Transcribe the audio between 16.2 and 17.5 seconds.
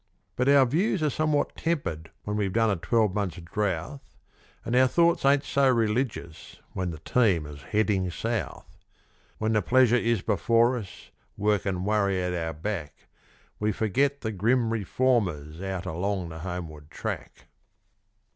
the Homeward Track.